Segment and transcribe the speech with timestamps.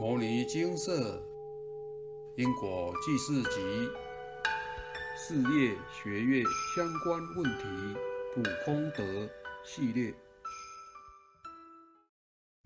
[0.00, 1.22] 摩尼精舍
[2.38, 3.60] 因果记事集
[5.14, 6.42] 事业学业
[6.74, 8.00] 相关问题
[8.32, 9.28] 普空德
[9.62, 10.10] 系列，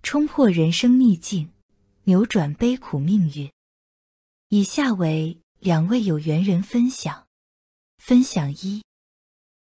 [0.05, 1.51] 冲破人生逆境，
[2.05, 3.51] 扭转悲苦命运。
[4.51, 7.27] 以下为两位有缘人分享。
[7.99, 8.85] 分享一：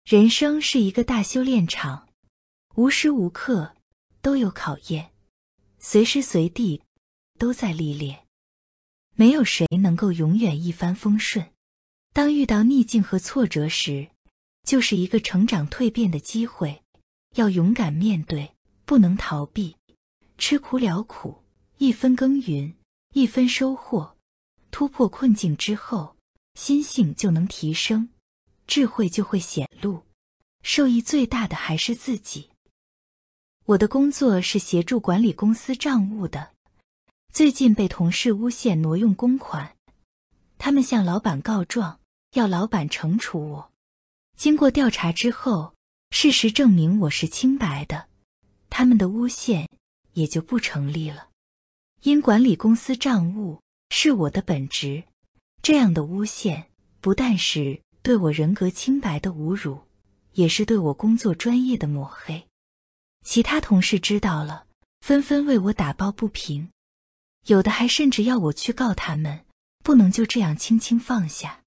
[0.05, 2.09] 人生是一个大修炼场，
[2.77, 3.75] 无时无刻
[4.23, 5.11] 都有考验，
[5.81, 6.81] 随时随地
[7.39, 8.27] 都在历练。
[9.15, 11.51] 没有谁能够永远一帆风顺。
[12.13, 14.09] 当遇到逆境和挫折时，
[14.65, 16.83] 就是一个成长蜕变的机会，
[17.35, 18.53] 要勇敢面对，
[18.85, 19.77] 不能逃避。
[20.37, 21.43] 吃苦了苦，
[21.79, 22.75] 一分耕耘
[23.13, 24.17] 一分收获。
[24.71, 26.17] 突破困境之后，
[26.55, 28.09] 心性就能提升，
[28.67, 30.03] 智慧就会显露。
[30.63, 32.51] 受益最大的还是自己。
[33.65, 36.53] 我的工作是协助管理公司账务的，
[37.33, 39.77] 最近被同事诬陷挪用公款，
[40.59, 42.01] 他们向老板告状，
[42.33, 43.73] 要老板惩处我。
[44.37, 45.75] 经过调查之后，
[46.11, 48.09] 事实证明我是清白的，
[48.71, 49.69] 他们的诬陷
[50.15, 51.29] 也就不成立了。
[52.03, 55.05] 因管理公司账务是我的本职，
[55.63, 59.81] 这样的诬陷不但是对我人格清白的侮辱，
[60.33, 62.47] 也是对我工作专业的抹黑。
[63.25, 64.67] 其他同事知道了，
[65.01, 66.71] 纷纷为我打抱不平，
[67.49, 69.47] 有的还甚至要我去告他们，
[69.83, 71.63] 不能就这样轻轻放下。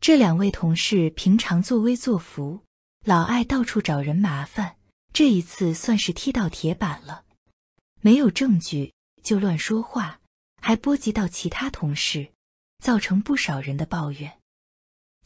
[0.00, 2.60] 这两位同事平常作威作福，
[3.04, 4.76] 老爱到处找人麻烦，
[5.12, 7.24] 这一次算是踢到铁板了。
[8.00, 10.20] 没有证据就乱说话，
[10.62, 12.30] 还波及到其他同事，
[12.78, 14.38] 造成不少人的抱怨。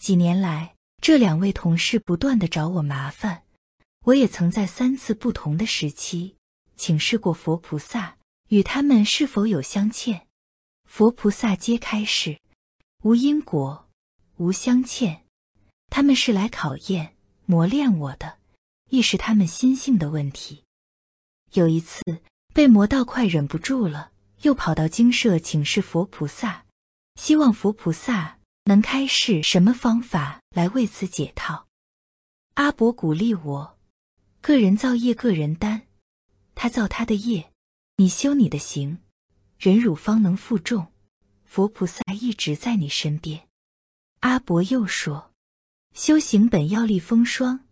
[0.00, 3.42] 几年来，这两位同事不断的找我麻烦，
[4.06, 6.36] 我也曾在三次不同的时期
[6.74, 8.16] 请示过佛菩萨，
[8.54, 10.28] 与他们是否有相欠。
[10.84, 12.38] 佛菩萨皆开示，
[13.02, 13.88] 无因果。
[14.36, 15.24] 无相欠，
[15.90, 17.16] 他们是来考验、
[17.46, 18.38] 磨练我的，
[18.90, 20.62] 亦是他们心性的问题。
[21.54, 22.00] 有一次
[22.54, 26.64] 被磨到快忍不住了，又跑到精舍请示佛菩萨，
[27.16, 31.66] 希望佛菩萨能开示什么方法来为此解套。
[32.54, 33.78] 阿伯鼓励我：
[34.40, 35.82] 个人造业，个人担，
[36.54, 37.52] 他造他的业，
[37.96, 38.98] 你修你的行，
[39.56, 40.88] 忍辱方能负重。
[41.44, 43.46] 佛菩萨一直在你身边。
[44.20, 45.30] 阿伯又说
[45.94, 47.66] ：“修行本要历风霜，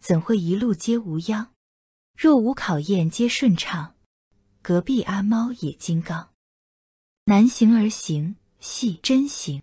[0.00, 1.52] 怎会一路皆无恙？
[2.16, 3.94] 若无考验皆顺畅，
[4.62, 6.30] 隔壁阿猫也金刚。
[7.26, 9.62] 难行而行，系真行。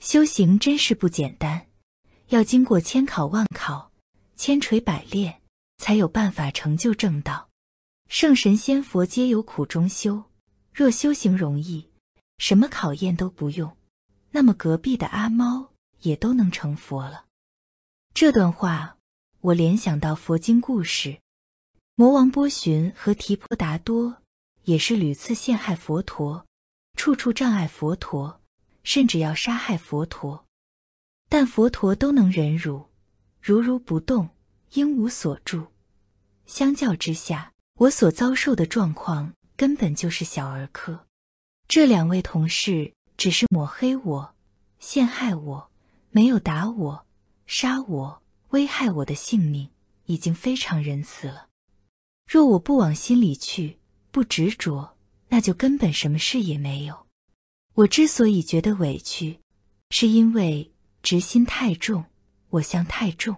[0.00, 1.68] 修行真是不简单，
[2.28, 3.92] 要经过千考万考，
[4.34, 5.40] 千锤百炼，
[5.76, 7.47] 才有办法成就正道。
[8.08, 10.24] 圣神仙佛皆有苦中修，
[10.72, 11.90] 若修行容易，
[12.38, 13.76] 什么考验都不用。”
[14.32, 17.24] 那么隔壁的阿猫也都能成佛了。
[18.12, 18.98] 这段话
[19.40, 21.20] 我联想到佛经故事，
[21.94, 24.18] 魔王波旬和提婆达多
[24.64, 26.46] 也是屡次陷害佛陀，
[26.96, 28.40] 处处障碍佛陀，
[28.82, 30.44] 甚至要杀害佛陀，
[31.28, 32.86] 但佛陀都能忍辱，
[33.40, 34.28] 如如不动，
[34.72, 35.68] 应无所住。
[36.44, 41.06] 相较之下，我所遭受的状况根本就是小儿科。
[41.66, 42.92] 这两位同事。
[43.18, 44.34] 只是抹黑我、
[44.78, 45.70] 陷害我，
[46.12, 47.04] 没有打我、
[47.48, 49.68] 杀我、危害我的性命，
[50.04, 51.48] 已经非常仁慈了。
[52.30, 53.76] 若我不往心里去，
[54.12, 54.96] 不执着，
[55.30, 57.08] 那就根本什么事也没有。
[57.74, 59.40] 我之所以觉得委屈，
[59.90, 60.72] 是因为
[61.02, 62.04] 执心太重，
[62.50, 63.36] 我相太重，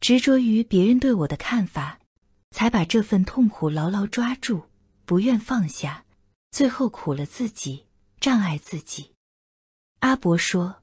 [0.00, 2.00] 执着于别人对我的看法，
[2.54, 4.66] 才把这份痛苦牢牢抓住，
[5.04, 6.04] 不愿放下，
[6.52, 7.86] 最后苦了自己。
[8.20, 9.10] 障碍自己，
[9.98, 10.76] 阿伯说：“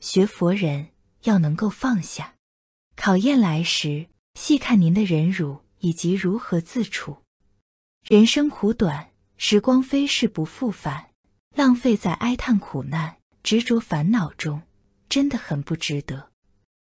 [0.00, 0.88] 学佛人
[1.24, 2.34] 要能够放下，
[2.96, 7.18] 考验来时，细看您的忍辱以及如何自处。
[8.08, 11.10] 人生苦短，时光飞逝不复返，
[11.54, 14.62] 浪费在哀叹苦难、执着烦恼中，
[15.10, 16.30] 真的很不值得。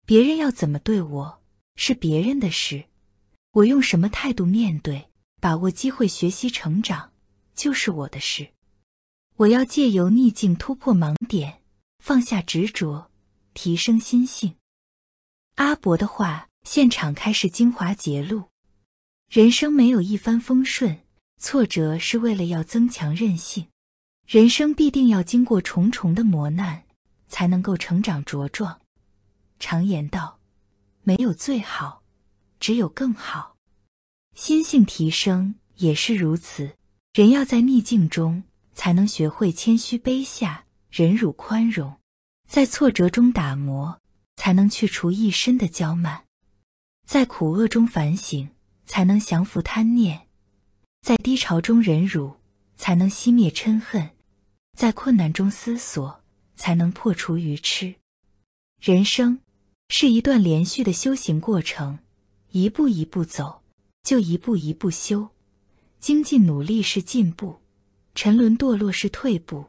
[0.07, 1.43] 别人要怎么对我，
[1.75, 2.85] 是别人的事；
[3.53, 5.09] 我用什么态度面对，
[5.41, 7.13] 把握机会学习成长，
[7.55, 8.49] 就是我的事。”
[9.37, 11.63] 我要借由逆境突破盲点，
[12.03, 13.11] 放下执着，
[13.55, 14.57] 提升心性。
[15.55, 18.49] 阿伯的话，现场开始精华揭露：
[19.31, 20.99] 人生没有一帆风顺，
[21.41, 23.69] 挫折是为了要增强韧性。
[24.27, 26.85] 人生必定要经过重重的磨难，
[27.29, 28.81] 才能够成长茁壮。
[29.61, 30.41] 常言道，
[31.03, 32.03] 没有最好，
[32.59, 33.57] 只有更好。
[34.35, 36.73] 心性提升也是如此，
[37.15, 38.45] 人要在逆境中。
[38.79, 41.95] 才能学会谦虚卑下、忍辱宽容；
[42.49, 44.01] 在挫折中打磨，
[44.37, 46.23] 才能去除一身的骄慢；
[47.05, 48.49] 在苦厄中反省，
[48.87, 50.17] 才能降服贪念；
[51.03, 52.37] 在低潮中忍辱，
[52.77, 54.11] 才能熄灭嗔恨；
[54.79, 56.23] 在困难中思索，
[56.55, 57.97] 才能破除愚痴。
[58.81, 59.41] 人生
[59.89, 61.99] 是一段连续的修行过程，
[62.61, 63.63] 一步一步走，
[64.03, 65.29] 就一步一步修。
[66.01, 67.57] 精进努力是进步，
[68.15, 69.65] 沉沦堕落是退步。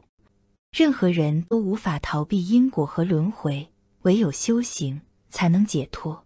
[0.72, 3.68] 任何人都无法逃避因果和轮回，
[4.02, 6.24] 唯有修行才能解脱。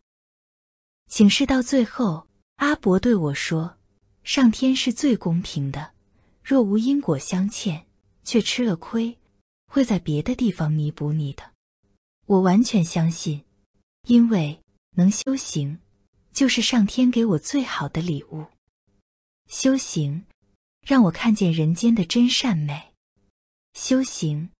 [1.09, 2.27] 请示到最后，
[2.57, 3.77] 阿伯对我说
[4.25, 5.93] ：“上天是最公平的，
[6.43, 7.87] 若无因果相欠，
[8.23, 9.19] 却吃了亏，
[9.67, 11.43] 会在别的地方弥补你的。”
[12.27, 13.45] 我完全相信，
[14.09, 14.59] 因为
[14.97, 15.79] 能修行，
[16.35, 18.47] 就是上天给我最好的礼物。
[19.47, 20.27] 修行
[20.83, 22.93] 让我看见人间的真善美，
[23.75, 24.51] 修行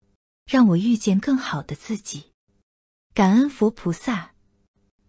[0.45, 2.31] 让我遇见更好的自己。
[3.13, 4.33] 感恩佛菩萨，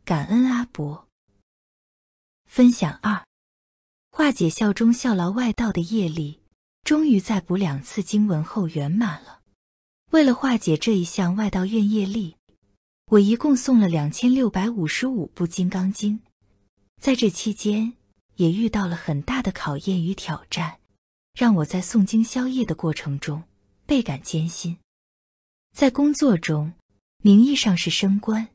[0.05, 1.09] 感恩阿伯。
[2.45, 3.25] 分享二：
[4.11, 6.41] 化解孝忠孝劳外道的业力，
[6.83, 9.41] 终于在补两次经文后圆满了。
[10.11, 12.37] 为了化解这一项外道怨业力，
[13.07, 16.19] 我一共诵了两千六百五十五部《金刚经》。
[17.01, 17.95] 在这期间，
[18.37, 20.79] 也遇到了很大的考验与挑战，
[21.35, 23.45] 让我在诵经消业的过程中
[23.87, 24.79] 倍感艰辛。
[25.73, 26.73] 在工作中，
[27.23, 28.49] 名义上是升官，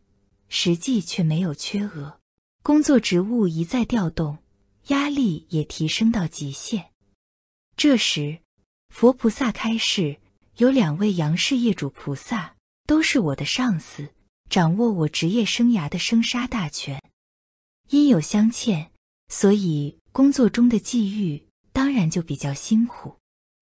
[0.50, 2.20] 实际却没有缺额，
[2.64, 4.40] 工作职务一再调动，
[4.88, 6.92] 压力也提升到极限。
[7.78, 8.40] 这时，
[8.90, 10.20] 佛菩萨开示，
[10.58, 12.56] 有两位杨氏业主菩萨，
[12.86, 14.10] 都是我的上司，
[14.50, 17.02] 掌握我职业生涯的生杀大权，
[17.92, 18.92] 因有相欠。
[19.30, 23.16] 所以，工作中的际遇当然就比较辛苦。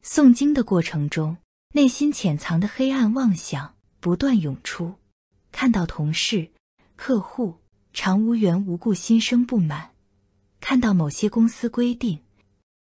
[0.04, 1.38] 诵经的过程中，
[1.76, 4.96] 内心潜藏的黑暗妄想不断涌出，
[5.52, 6.52] 看到同事、
[6.96, 7.60] 客户
[7.94, 9.92] 常无缘无故心生不满，
[10.60, 12.20] 看到某些公司规定，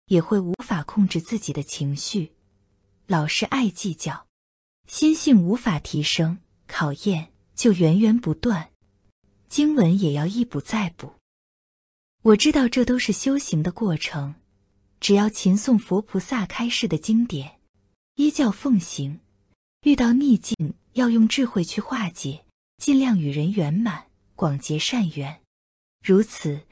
[0.06, 2.30] 也会无法控制自己的情绪，
[3.08, 4.26] 老是爱计较，
[4.86, 6.38] 心性无法提升，
[6.68, 8.70] 考验就源源不断，
[9.48, 11.15] 经文也要一补再补。
[12.26, 14.34] 我知道这都是修行的过程，
[14.98, 17.60] 只要勤诵佛菩萨开示的经典，
[18.16, 19.20] 依教奉行，
[19.82, 22.44] 遇到逆境要用智慧去化解，
[22.78, 25.40] 尽量与人圆满，广结善缘，
[26.02, 26.62] 如此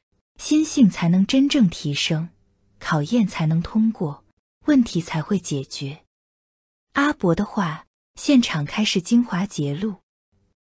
[0.41, 2.31] 心性才能真正提升，
[2.81, 4.25] 考验才能通过，
[4.67, 6.03] 问题才会解决。
[6.95, 7.87] 阿伯的话，
[8.17, 9.99] 现场开示精华节录，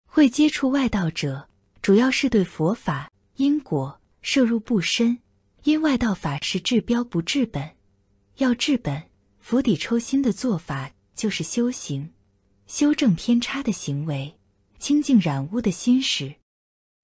[0.06, 1.50] 会接触外道者，
[1.82, 3.99] 主要是对佛法因果。
[4.22, 5.18] 摄入不深，
[5.64, 7.76] 因外道法是治标不治本，
[8.36, 9.04] 要治本，
[9.38, 12.10] 釜底抽薪的做法就是修行，
[12.66, 14.36] 修正偏差的行为，
[14.78, 16.34] 清净染污的心识。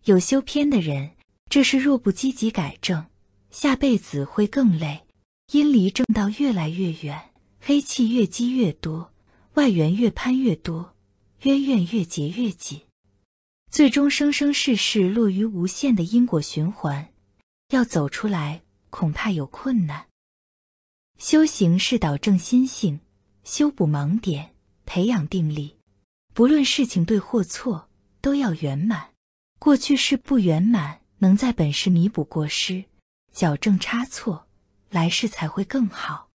[0.04, 1.12] 有修偏的人，
[1.50, 3.06] 这是若不积极改正，
[3.50, 5.06] 下辈子会更累，
[5.52, 7.30] 因离正道越来越远，
[7.60, 9.12] 黑气越积越多，
[9.54, 10.94] 外缘越攀越多，
[11.42, 12.82] 冤怨越结越紧。
[13.70, 17.12] 最终生生世世落于无限的因果循环，
[17.70, 20.06] 要走出来恐怕有困难。
[21.18, 23.00] 修行是导正心性，
[23.44, 24.54] 修补盲点，
[24.84, 25.76] 培养定力。
[26.32, 27.88] 不论事情对或错，
[28.20, 29.10] 都要圆满。
[29.58, 32.84] 过去事不圆满，能在本世弥补过失，
[33.32, 34.46] 矫正差错，
[34.90, 36.28] 来世才会更好。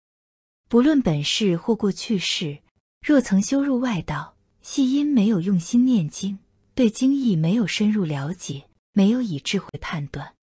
[0.68, 2.60] 不论本世或过去世，
[3.06, 6.40] 若曾修入外道，系因没有用心念经。
[6.74, 10.34] 对经义没有深入了解，没有以智慧判断。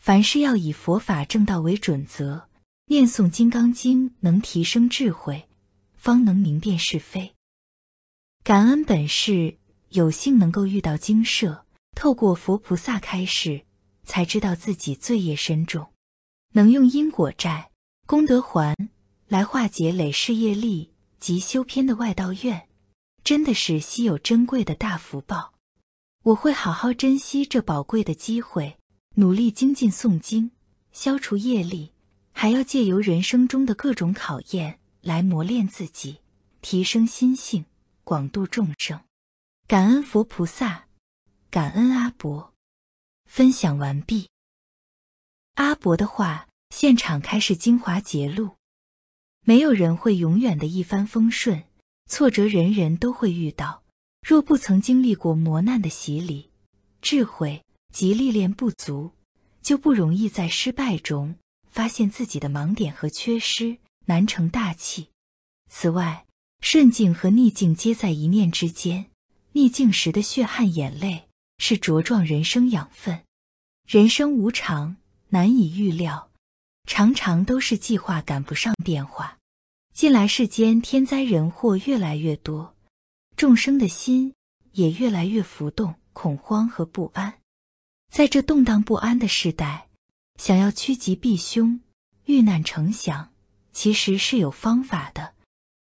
[0.00, 2.48] 凡事要以佛法正道为准则，
[2.86, 5.48] 念诵《金刚经》能提升智慧，
[5.94, 7.34] 方能明辨是非。
[8.44, 9.56] 感恩本世
[9.88, 11.66] 有幸能够遇到经社，
[11.96, 13.62] 透过佛菩萨开示，
[14.04, 15.88] 才知道自己罪业深重，
[16.52, 17.70] 能用因果债、
[18.06, 18.74] 功德还
[19.26, 22.68] 来化解累世业力及修偏的外道愿，
[23.24, 25.54] 真的是稀有珍贵的大福报。
[26.26, 28.78] 我会好好珍惜这宝贵的机会，
[29.14, 30.50] 努力精进诵经，
[30.90, 31.92] 消除业力，
[32.32, 36.18] 还要借由人生中的各种考验来磨练自己，
[36.60, 37.64] 提升心性，
[38.02, 39.00] 广度众生。
[39.68, 40.88] 感恩佛菩萨，
[41.48, 42.52] 感恩阿伯。
[43.26, 44.28] 分享完毕。
[45.54, 48.56] 阿伯的话，现场开始精华节录。
[49.44, 51.62] 没有人会永远的一帆风顺，
[52.10, 53.84] 挫折人人都会遇到。
[54.28, 56.50] 若不曾经历过磨难的洗礼，
[57.00, 59.12] 智慧及历练不足，
[59.62, 61.36] 就不容易在失败中
[61.68, 65.10] 发现自己的盲点和缺失，难成大器。
[65.70, 66.26] 此外，
[66.60, 69.12] 顺境和逆境皆在一念之间。
[69.52, 71.28] 逆境时的血汗眼泪，
[71.58, 73.22] 是茁壮人生养分。
[73.86, 74.96] 人生无常，
[75.28, 76.32] 难以预料，
[76.88, 79.38] 常常都是计划赶不上变化。
[79.94, 82.74] 近来世间天灾人祸越来越多，
[83.36, 84.32] 众生的心
[84.72, 87.42] 也越来越浮动、恐慌和不安。
[88.10, 89.88] 在这动荡不安的时代，
[90.40, 91.78] 想要趋吉避凶、
[92.24, 93.34] 遇难成祥，
[93.74, 95.34] 其实是有方法的，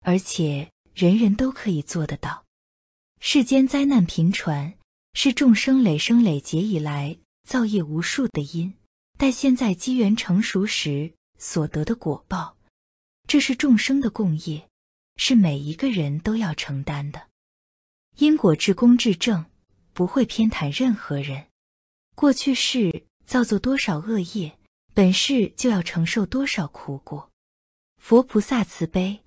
[0.02, 2.44] 而且人人都可以做得到。
[3.20, 4.74] 世间灾难频传，
[5.14, 7.16] 是众生累生累劫以来
[7.48, 8.74] 造业无数的因，
[9.20, 12.58] 待现在机缘成熟时所得的果报。
[13.28, 14.68] 这是众生的共业，
[15.18, 17.28] 是每一个人都要承担的。
[18.18, 19.46] 因果至公至正，
[19.94, 21.48] 不会偏袒任何人。
[22.16, 24.58] 过去世造作多少恶业，
[24.94, 27.30] 本世就要承受多少苦果。
[27.98, 29.24] 佛菩萨慈悲，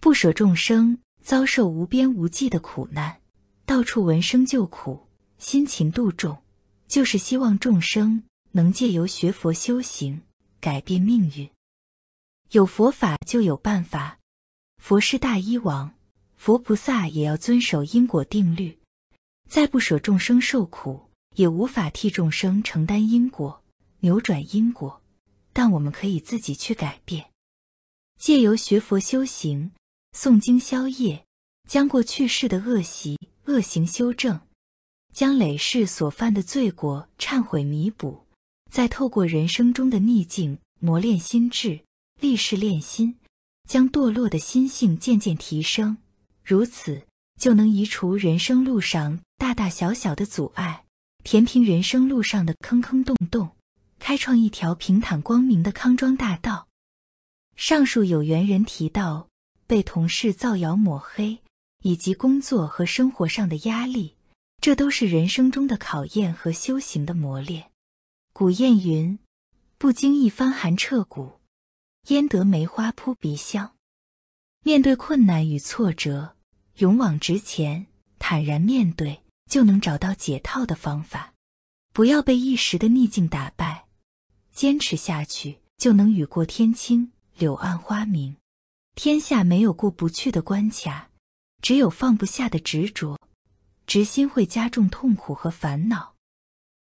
[0.00, 3.20] 不舍众生遭受无边无际的苦难。
[3.66, 6.38] 到处闻声救苦，辛勤度众，
[6.86, 10.22] 就是希望众生能借由学佛修行，
[10.60, 11.50] 改变命运。
[12.52, 14.18] 有佛法就有办法，
[14.82, 15.92] 佛是大医王，
[16.38, 18.78] 佛菩萨也要遵守因果定律。
[19.50, 23.62] 再不舍众生受苦，也无法替众生承担因果，
[24.00, 25.02] 扭转因果。
[25.52, 27.26] 但我们可以自己去改变，
[28.18, 29.72] 借由学佛修行，
[30.16, 31.24] 诵经消业，
[31.68, 33.18] 将过去世的恶习。
[33.46, 34.38] 恶行修正，
[35.14, 38.26] 将累世所犯的罪过忏悔弥补，
[38.70, 41.80] 再透过人生中的逆境磨练心智，
[42.20, 43.18] 历世练心，
[43.66, 45.96] 将堕落的心性渐渐提升，
[46.48, 47.02] 如此
[47.38, 50.86] 就能移除人生路上大大小小的阻碍，
[51.22, 53.50] 填平人生路上的坑坑洞洞，
[53.98, 56.66] 开创一条平坦光明的康庄大道。
[57.54, 59.28] 上述有缘人提到
[59.66, 61.38] 被同事造谣抹黑。
[61.84, 64.16] 以及工作和生活上的压力，
[64.60, 67.70] 这都是人生中的考验和修行的磨练。
[68.32, 69.16] 古谚云
[69.78, 71.38] ：“不经一番寒彻骨，
[72.08, 73.76] 焉得梅花扑鼻香。”
[74.66, 76.34] 面对困难与挫折，
[76.78, 77.86] 勇往直前，
[78.20, 81.34] 坦然面对，就能找到解套的方法。
[81.92, 83.86] 不要被一时的逆境打败，
[84.52, 88.36] 坚持下去，就能雨过天晴，柳暗花明。
[88.94, 91.10] 天下没有过不去的关卡。
[91.60, 93.18] 只有放不下的执着，
[93.84, 96.14] 执心会加重痛苦和烦恼。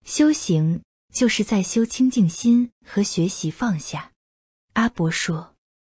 [0.06, 4.12] 修行就是在修清净心和学习放下。
[4.74, 5.56] 阿伯说，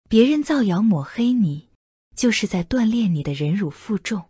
[0.07, 1.67] 别人造谣抹黑你，
[2.15, 4.23] 就是在锻炼你的忍辱负重。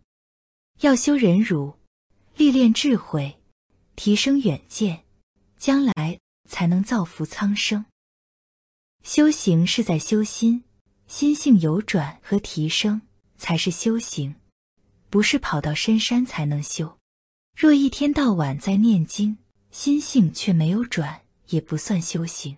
[0.80, 1.78] 要修忍辱，
[2.36, 3.38] 历练智慧，
[3.96, 5.04] 提升远见，
[5.56, 7.84] 将来才能造福苍生。
[9.02, 10.64] 修行是在修心，
[11.06, 13.02] 心性有转和提升。
[13.36, 14.36] 才是修行，
[15.10, 16.98] 不是跑到深山才能修。
[17.54, 19.36] 若一天到晚在念经，
[19.70, 22.56] 心性却没有转，也不算修行。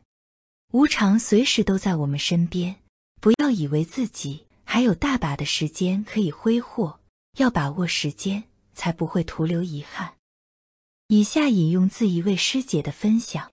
[0.73, 2.76] 无常随时都在我们身边，
[3.21, 7.00] 不要以为自己还有大把的时间可以挥霍，
[7.38, 8.44] 要把握时间，
[8.75, 10.14] 才不会徒留遗憾。
[11.06, 13.52] 以下引用自一位师姐的分享：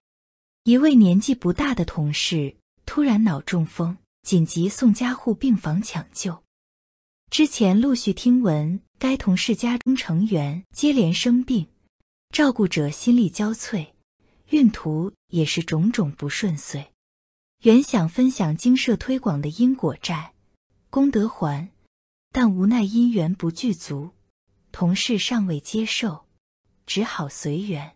[0.63, 2.55] 一位年纪不大的同事
[2.85, 6.43] 突然脑中风，紧急送加护病房抢救。
[7.29, 11.67] 之前陆续听闻，该同事家中成员接连生病，
[12.31, 13.87] 照顾者心力交瘁，
[14.49, 16.91] 孕途也是种种不顺遂。
[17.61, 20.32] 原想分享经社推广的因果债、
[20.93, 21.71] 功德还，
[22.31, 24.11] 但无奈因缘不具足，
[24.71, 26.25] 同事尚未接受，
[26.85, 27.95] 只好随缘。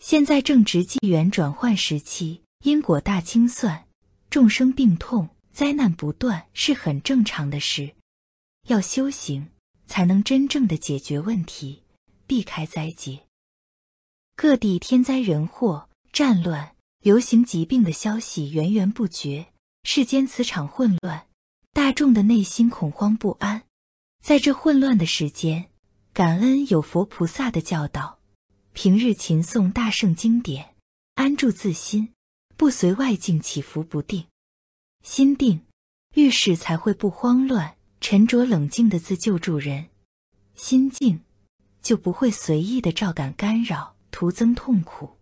[0.00, 3.86] 现在正值纪元转换时期，因果大清算，
[4.28, 7.94] 众生病痛、灾难不断，是很正常的事。
[8.66, 9.48] 要修行，
[9.86, 11.84] 才能真正的解决问题，
[12.26, 13.20] 避开灾劫。
[14.34, 19.52] 各地天灾人祸、战乱、流行疾病的消息源源不绝，
[19.84, 21.28] 世间磁场混乱，
[21.72, 23.62] 大众的内心恐慌不安。
[24.22, 25.70] 在这混乱的时间，
[26.12, 28.18] 感恩有佛菩萨的教导，
[28.72, 30.74] 平日勤诵大圣经典，
[31.14, 32.12] 安住自心，
[32.56, 34.26] 不随外境起伏不定，
[35.02, 35.62] 心定，
[36.14, 37.76] 遇事才会不慌乱。
[38.02, 39.90] 沉着冷静的自救助人，
[40.54, 41.20] 心静
[41.82, 45.18] 就不会随意的照感干扰，徒增痛苦；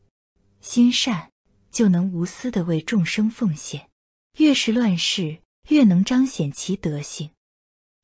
[0.61, 1.33] 心善
[1.73, 3.91] 就能无私的为众生奉献。
[4.39, 7.31] 越是乱世，越能彰显其德性。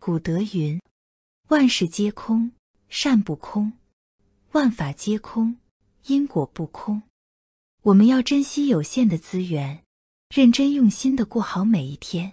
[0.00, 0.80] 古德云
[1.48, 2.52] ：“万事皆空，
[2.88, 3.72] 善不空；
[4.52, 5.56] 万法皆空，
[6.06, 7.02] 因果不空。”
[7.82, 9.82] 我们要珍惜有限的资源，
[10.28, 12.32] 认真用心的过好每一天，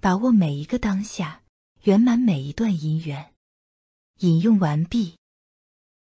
[0.00, 1.42] 把握每一个当下。
[1.82, 3.32] 圆满每一段姻缘。
[4.18, 5.16] 引用完毕。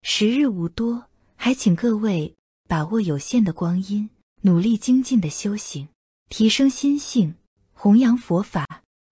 [0.02, 2.36] 时日无多，还请各位
[2.68, 4.10] 把握有限的光阴，
[4.42, 5.88] 努力精进的修行，
[6.30, 7.36] 提升心性，
[7.80, 8.66] 弘扬佛法，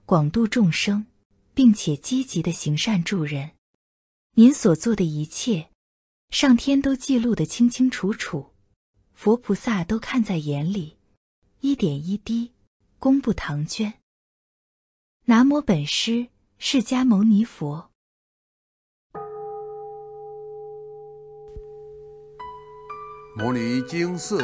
[0.08, 1.06] 广度众生，
[1.54, 3.52] 并且积极的行善助人。
[4.34, 5.70] 您所做的一切，
[6.32, 8.54] 上天都记录的清清楚楚，
[9.14, 10.98] 佛菩萨都看在眼里，
[11.60, 12.54] 一点一滴，
[12.98, 13.94] 功不唐捐。
[15.26, 17.92] 南无本师释迦牟尼佛。
[23.38, 24.44] 摩尼经寺，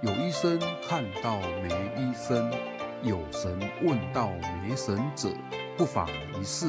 [0.00, 2.52] 有医生看到没医生，
[3.02, 4.30] 有神问到
[4.62, 5.28] 没神者，
[5.76, 6.08] 不妨
[6.40, 6.68] 一试。